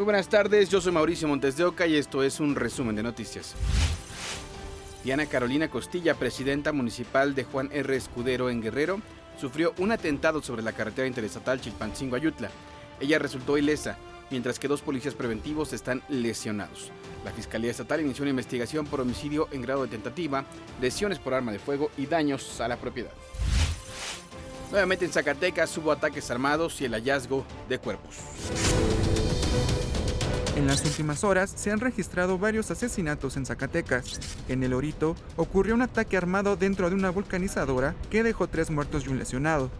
[0.00, 3.02] Muy buenas tardes, yo soy Mauricio Montes de Oca y esto es un resumen de
[3.02, 3.54] noticias.
[5.04, 7.94] Diana Carolina Costilla, presidenta municipal de Juan R.
[7.94, 9.02] Escudero en Guerrero,
[9.38, 12.48] sufrió un atentado sobre la carretera interestatal Chilpancingo-Ayutla.
[12.98, 13.98] Ella resultó ilesa,
[14.30, 16.92] mientras que dos policías preventivos están lesionados.
[17.22, 20.46] La Fiscalía Estatal inició una investigación por homicidio en grado de tentativa,
[20.80, 23.12] lesiones por arma de fuego y daños a la propiedad.
[24.70, 28.16] Nuevamente en Zacatecas hubo ataques armados y el hallazgo de cuerpos.
[30.60, 34.20] En las últimas horas se han registrado varios asesinatos en Zacatecas.
[34.46, 39.06] En el Orito ocurrió un ataque armado dentro de una vulcanizadora que dejó tres muertos
[39.06, 39.70] y un lesionado.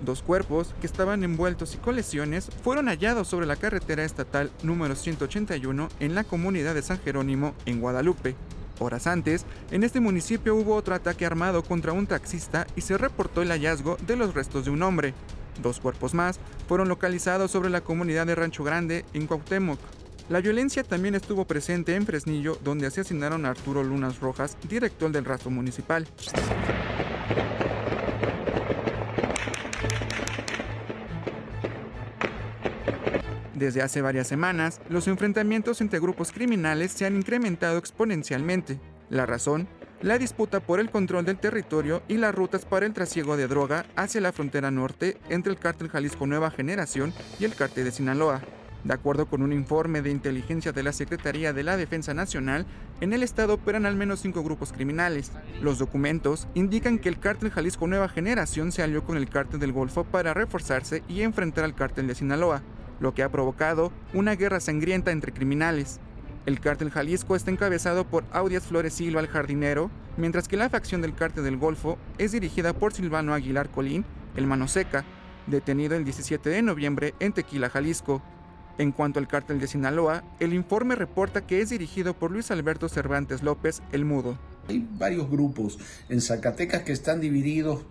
[0.00, 4.94] Dos cuerpos, que estaban envueltos y con lesiones, fueron hallados sobre la carretera estatal número
[4.94, 8.36] 181 en la comunidad de San Jerónimo, en Guadalupe.
[8.78, 13.42] Horas antes, en este municipio hubo otro ataque armado contra un taxista y se reportó
[13.42, 15.14] el hallazgo de los restos de un hombre.
[15.60, 19.80] Dos cuerpos más fueron localizados sobre la comunidad de Rancho Grande, en Cuauhtémoc.
[20.28, 25.24] La violencia también estuvo presente en Fresnillo, donde asesinaron a Arturo Lunas Rojas, director del
[25.24, 26.06] rastro municipal.
[33.54, 38.78] Desde hace varias semanas, los enfrentamientos entre grupos criminales se han incrementado exponencialmente.
[39.08, 39.66] La razón,
[40.02, 43.86] la disputa por el control del territorio y las rutas para el trasiego de droga
[43.96, 48.42] hacia la frontera norte entre el cártel Jalisco Nueva Generación y el cártel de Sinaloa.
[48.84, 52.66] De acuerdo con un informe de inteligencia de la Secretaría de la Defensa Nacional,
[53.00, 55.32] en el estado operan al menos cinco grupos criminales.
[55.60, 59.72] Los documentos indican que el cártel Jalisco Nueva Generación se alió con el cártel del
[59.72, 62.62] Golfo para reforzarse y enfrentar al cártel de Sinaloa
[63.00, 66.00] lo que ha provocado una guerra sangrienta entre criminales.
[66.46, 71.02] El cártel Jalisco está encabezado por Audias Flores Silva el jardinero, mientras que la facción
[71.02, 75.04] del cártel del Golfo es dirigida por Silvano Aguilar Colín, el Mano Seca,
[75.46, 78.22] detenido el 17 de noviembre en Tequila, Jalisco.
[78.78, 82.88] En cuanto al cártel de Sinaloa, el informe reporta que es dirigido por Luis Alberto
[82.88, 84.38] Cervantes López, el Mudo.
[84.68, 85.78] Hay varios grupos
[86.08, 87.84] en Zacatecas que están divididos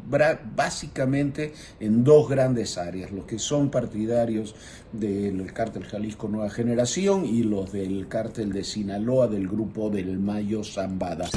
[0.56, 4.56] básicamente en dos grandes áreas, los que son partidarios
[4.94, 10.64] del cártel Jalisco Nueva Generación y los del cártel de Sinaloa del grupo del Mayo
[10.64, 11.28] Zambada.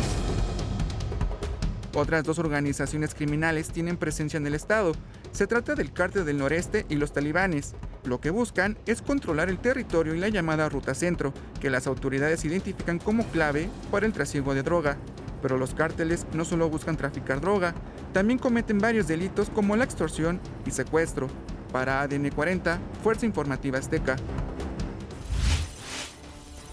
[1.93, 4.93] Otras dos organizaciones criminales tienen presencia en el estado.
[5.33, 7.75] Se trata del cártel del noreste y los talibanes.
[8.05, 12.45] Lo que buscan es controlar el territorio y la llamada Ruta Centro, que las autoridades
[12.45, 14.97] identifican como clave para el trasiego de droga.
[15.43, 17.75] Pero los cárteles no solo buscan traficar droga,
[18.13, 21.29] también cometen varios delitos como la extorsión y secuestro.
[21.73, 24.17] Para ADN 40, Fuerza Informativa Azteca.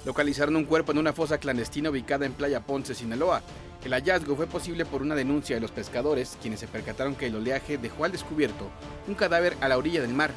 [0.06, 3.42] Localizaron un cuerpo en una fosa clandestina ubicada en Playa Ponce, Sinaloa.
[3.84, 7.36] El hallazgo fue posible por una denuncia de los pescadores, quienes se percataron que el
[7.36, 8.70] oleaje dejó al descubierto
[9.08, 10.32] un cadáver a la orilla del mar.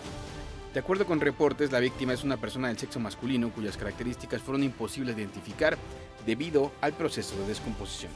[0.73, 4.63] De acuerdo con reportes, la víctima es una persona del sexo masculino cuyas características fueron
[4.63, 5.77] imposibles de identificar
[6.25, 8.13] debido al proceso de descomposición.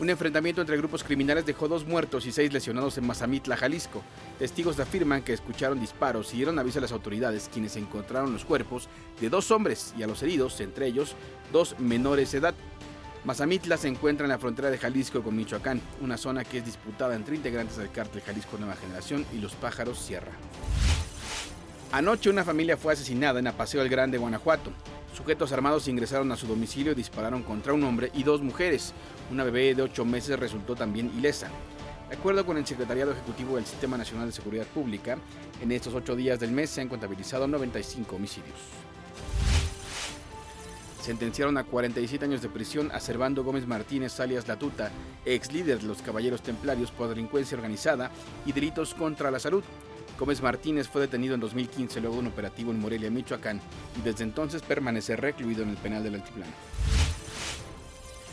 [0.00, 4.02] Un enfrentamiento entre grupos criminales dejó dos muertos y seis lesionados en Mazamitla, Jalisco.
[4.40, 8.88] Testigos afirman que escucharon disparos y dieron aviso a las autoridades, quienes encontraron los cuerpos
[9.20, 11.14] de dos hombres y a los heridos, entre ellos
[11.52, 12.54] dos menores de edad.
[13.24, 17.16] Mazamitla se encuentra en la frontera de Jalisco con Michoacán, una zona que es disputada
[17.16, 20.32] entre integrantes del cártel Jalisco Nueva Generación y los Pájaros Sierra.
[21.90, 24.72] Anoche una familia fue asesinada en Apaseo del Grande, Guanajuato.
[25.16, 28.92] Sujetos armados ingresaron a su domicilio y dispararon contra un hombre y dos mujeres.
[29.32, 31.48] Una bebé de 8 meses resultó también ilesa.
[32.10, 35.16] De acuerdo con el Secretariado Ejecutivo del Sistema Nacional de Seguridad Pública,
[35.62, 38.58] en estos ocho días del mes se han contabilizado 95 homicidios
[41.04, 44.90] sentenciaron a 47 años de prisión a Servando Gómez Martínez alias Latuta,
[45.26, 48.10] ex líder de los Caballeros Templarios por delincuencia organizada
[48.46, 49.62] y delitos contra la salud.
[50.18, 53.60] Gómez Martínez fue detenido en 2015 luego de un operativo en Morelia, Michoacán,
[53.98, 56.52] y desde entonces permanece recluido en el penal del Altiplano.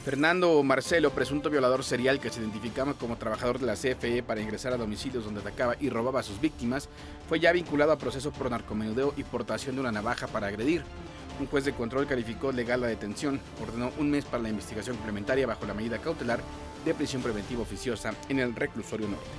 [0.06, 4.72] Fernando Marcelo, presunto violador serial que se identificaba como trabajador de la CFE para ingresar
[4.74, 6.88] a domicilios donde atacaba y robaba a sus víctimas,
[7.28, 10.84] fue ya vinculado a proceso por narcomenudeo y portación de una navaja para agredir.
[11.40, 15.48] Un juez de control calificó legal la detención, ordenó un mes para la investigación complementaria
[15.48, 16.40] bajo la medida cautelar
[16.86, 19.30] de prisión preventiva oficiosa en el reclusorio norte.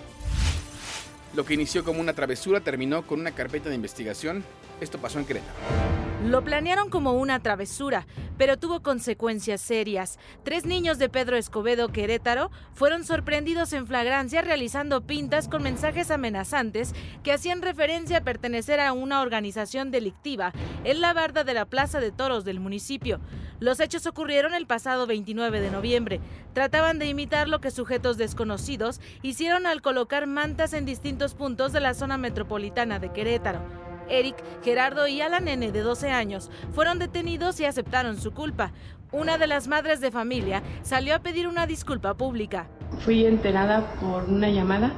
[1.35, 4.45] Lo que inició como una travesura terminó con una carpeta de investigación.
[4.81, 5.92] Esto pasó en Querétaro.
[6.25, 8.07] Lo planearon como una travesura,
[8.39, 10.21] pero tuvo consecuencias serias.
[10.45, 16.95] Tres niños de Pedro Escobedo, Querétaro, fueron sorprendidos en flagrancia realizando pintas con mensajes amenazantes
[17.25, 20.53] que hacían referencia a pertenecer a una organización delictiva
[20.85, 23.19] en la barda de la Plaza de Toros del municipio.
[23.59, 26.21] Los hechos ocurrieron el pasado 29 de noviembre.
[26.53, 31.81] Trataban de imitar lo que sujetos desconocidos hicieron al colocar mantas en distintos puntos de
[31.81, 33.82] la zona metropolitana de Querétaro.
[34.13, 35.73] Eric, Gerardo y Alan N.
[35.73, 38.73] de 12 años fueron detenidos y aceptaron su culpa.
[39.11, 42.69] Una de las madres de familia salió a pedir una disculpa pública.
[43.01, 44.93] Fui enterada por una llamada,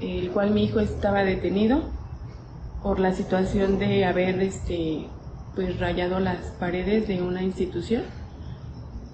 [0.00, 1.90] el cual mi hijo estaba detenido
[2.82, 5.06] por la situación de haber este,
[5.54, 8.04] pues, rayado las paredes de una institución.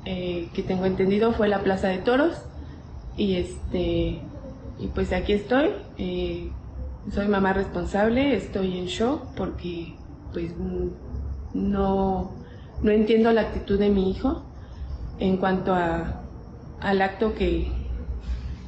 [0.05, 2.37] Eh, que tengo entendido fue la Plaza de Toros
[3.17, 4.21] y este
[4.79, 6.53] y pues aquí estoy eh,
[7.13, 9.95] soy mamá responsable estoy en shock porque
[10.33, 10.53] pues
[11.55, 12.33] no
[12.83, 14.43] no entiendo la actitud de mi hijo
[15.19, 16.23] en cuanto a,
[16.81, 17.71] al acto que,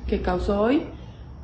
[0.07, 0.85] que causó hoy,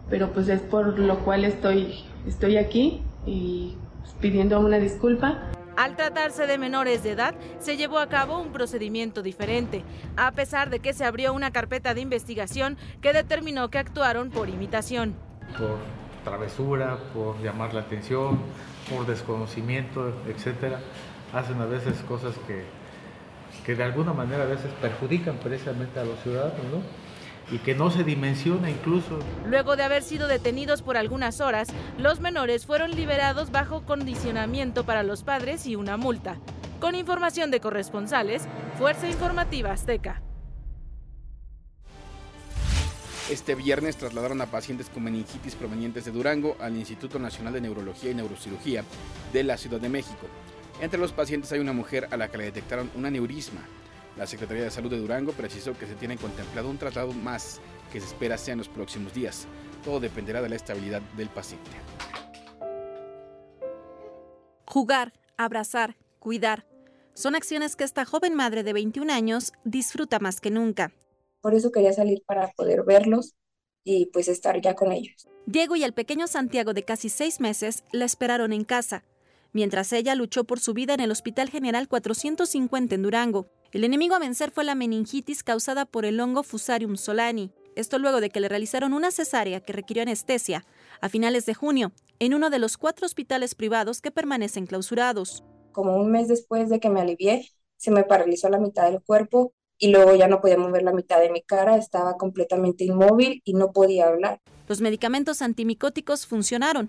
[0.09, 3.77] pero pues es por lo cual estoy, estoy aquí y
[4.21, 5.51] pidiendo una disculpa.
[5.77, 9.83] Al tratarse de menores de edad, se llevó a cabo un procedimiento diferente,
[10.17, 14.49] a pesar de que se abrió una carpeta de investigación que determinó que actuaron por
[14.49, 15.15] imitación.
[15.59, 18.39] Por travesura, por llamar la atención,
[18.91, 20.81] por desconocimiento, etcétera
[21.35, 22.65] hacen a veces cosas que,
[23.67, 27.05] que de alguna manera a veces perjudican precisamente a los ciudadanos, ¿no?
[27.55, 29.19] y que no se dimensiona incluso.
[29.47, 31.69] Luego de haber sido detenidos por algunas horas,
[31.99, 36.39] los menores fueron liberados bajo condicionamiento para los padres y una multa.
[36.81, 38.49] Con información de corresponsales,
[38.79, 40.23] Fuerza Informativa Azteca.
[43.31, 48.11] Este viernes trasladaron a pacientes con meningitis provenientes de Durango al Instituto Nacional de Neurología
[48.11, 48.85] y Neurocirugía
[49.33, 50.27] de la Ciudad de México.
[50.79, 53.63] Entre los pacientes hay una mujer a la que le detectaron un aneurisma.
[54.19, 57.99] La Secretaría de Salud de Durango precisó que se tiene contemplado un traslado más que
[57.99, 59.47] se espera sea en los próximos días.
[59.83, 61.71] Todo dependerá de la estabilidad del paciente.
[64.67, 66.67] Jugar, abrazar, cuidar.
[67.15, 70.93] Son acciones que esta joven madre de 21 años disfruta más que nunca.
[71.45, 73.35] Por eso quería salir para poder verlos
[73.85, 75.29] y pues estar ya con ellos.
[75.45, 79.05] Diego y el pequeño Santiago de casi seis meses la esperaron en casa
[79.53, 83.47] mientras ella luchó por su vida en el Hospital General 450 en Durango.
[83.73, 87.53] El enemigo a vencer fue la meningitis causada por el hongo Fusarium solani.
[87.77, 90.65] Esto luego de que le realizaron una cesárea que requirió anestesia
[91.03, 95.45] a finales de junio en uno de los cuatro hospitales privados que permanecen clausurados.
[95.73, 99.53] Como un mes después de que me alivié, se me paralizó la mitad del cuerpo
[99.85, 103.53] y luego ya no podía mover la mitad de mi cara, estaba completamente inmóvil y
[103.53, 104.41] no podía hablar.
[104.67, 106.89] Los medicamentos antimicóticos funcionaron.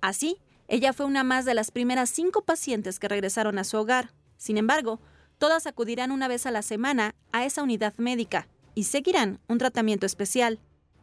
[0.00, 0.36] Así,
[0.68, 4.10] ella fue una más de las primeras cinco pacientes que regresaron a su hogar.
[4.36, 5.00] Sin embargo,
[5.38, 8.46] todas acudirán una vez a la semana a esa unidad médica
[8.76, 10.60] y seguirán un tratamiento especial.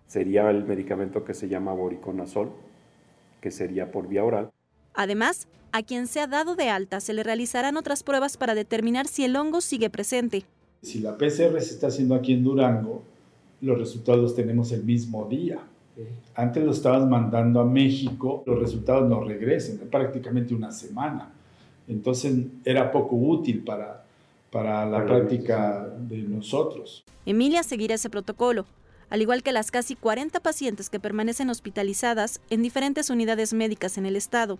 [0.07, 2.53] Sería el medicamento que se llama boriconazol,
[3.41, 4.49] que sería por vía oral.
[4.93, 9.07] Además, a quien se ha dado de alta se le realizarán otras pruebas para determinar
[9.07, 10.45] si el hongo sigue presente.
[10.83, 13.03] Si la PCR se está haciendo aquí en Durango,
[13.61, 15.59] los resultados los tenemos el mismo día.
[16.35, 21.31] Antes lo estabas mandando a México, los resultados no regresen, prácticamente una semana.
[21.87, 22.35] Entonces
[22.65, 24.03] era poco útil para,
[24.51, 27.05] para la práctica de nosotros.
[27.25, 28.65] Emilia seguirá ese protocolo,
[29.09, 34.05] al igual que las casi 40 pacientes que permanecen hospitalizadas en diferentes unidades médicas en
[34.05, 34.59] el estado.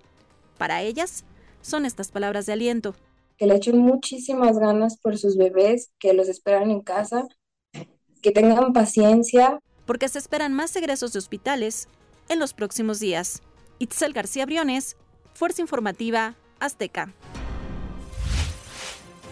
[0.57, 1.25] Para ellas,
[1.61, 2.95] son estas palabras de aliento.
[3.37, 7.27] Que le echen muchísimas ganas por sus bebés, que los esperan en casa,
[8.21, 11.87] que tengan paciencia, porque se esperan más egresos de hospitales
[12.29, 13.41] en los próximos días.
[13.79, 14.95] Itzel García Briones,
[15.33, 17.13] Fuerza Informativa Azteca.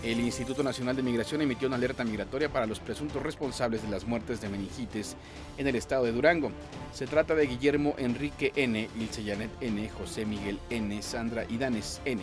[0.04, 4.04] El Instituto Nacional de Migración emitió una alerta migratoria para los presuntos responsables de las
[4.04, 5.16] muertes de meningitis
[5.60, 6.52] en el estado de Durango.
[6.92, 12.20] Se trata de Guillermo Enrique N., Ilse Janet N., José Miguel N., Sandra Idanes N.,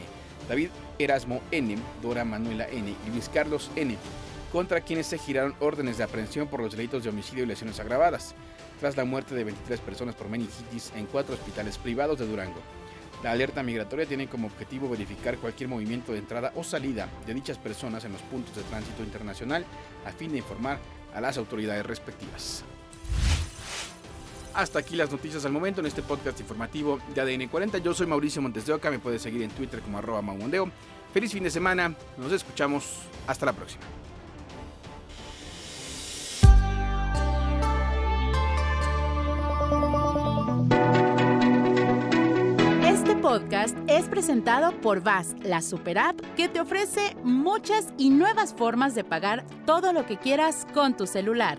[0.48, 2.94] David Erasmo N., Dora Manuela N.
[3.06, 3.96] y Luis Carlos N
[4.52, 8.34] contra quienes se giraron órdenes de aprehensión por los delitos de homicidio y lesiones agravadas,
[8.80, 12.60] tras la muerte de 23 personas por meningitis en cuatro hospitales privados de Durango.
[13.22, 17.58] La alerta migratoria tiene como objetivo verificar cualquier movimiento de entrada o salida de dichas
[17.58, 19.64] personas en los puntos de tránsito internacional
[20.06, 20.78] a fin de informar
[21.12, 22.64] a las autoridades respectivas.
[24.58, 27.78] Hasta aquí las noticias al momento en este podcast informativo de ADN 40.
[27.78, 30.68] Yo soy Mauricio Montes de Oca, me puedes seguir en Twitter como arroba maumondeo.
[31.14, 32.84] Feliz fin de semana, nos escuchamos,
[33.28, 33.84] hasta la próxima.
[43.28, 48.94] podcast es presentado por VAS, la super app que te ofrece muchas y nuevas formas
[48.94, 51.58] de pagar todo lo que quieras con tu celular.